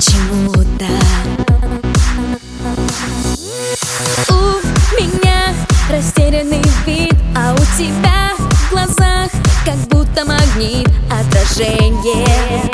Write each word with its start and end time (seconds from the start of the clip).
почему-то. 0.00 0.86
У 4.30 4.98
меня 4.98 5.54
растерянный 5.90 6.62
вид, 6.86 7.14
а 7.36 7.52
у 7.52 7.78
тебя 7.78 8.32
в 8.38 8.70
глазах 8.70 9.30
как 9.66 9.76
будто 9.90 10.24
магнит 10.24 10.88
отражение. 11.10 12.69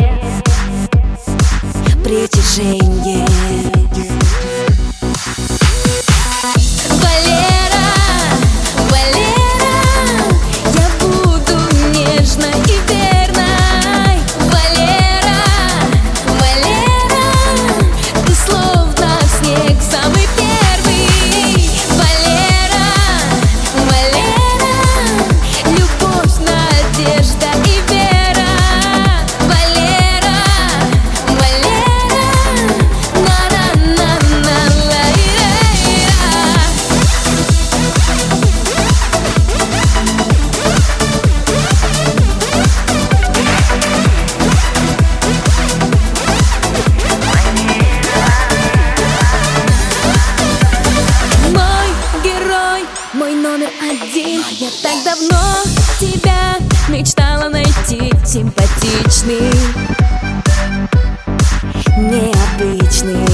Я 54.51 54.71
так 54.81 55.03
давно 55.05 55.41
тебя 55.99 56.57
мечтала 56.89 57.49
найти 57.49 58.13
Симпатичный, 58.25 59.51
необычный. 61.97 63.27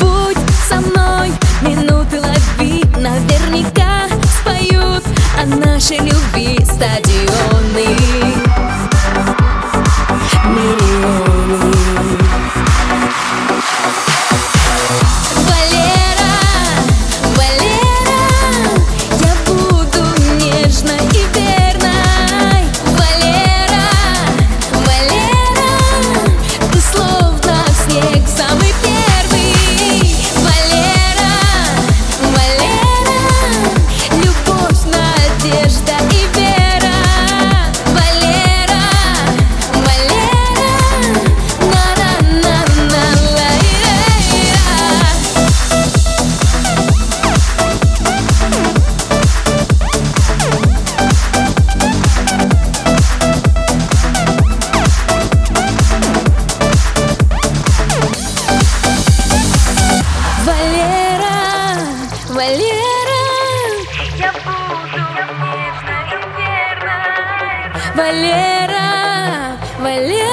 Будь 0.00 0.38
со 0.68 0.80
мной, 0.80 1.32
минуты 1.60 2.20
лови. 2.20 2.82
Наверняка 2.98 4.08
споют 4.40 5.04
о 5.38 5.44
нашей 5.44 5.98
любви 5.98 6.21
Валера, 68.02 69.56
Валера. 69.78 70.31